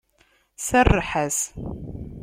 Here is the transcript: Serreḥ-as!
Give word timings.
Serreḥ-as! 0.67 1.37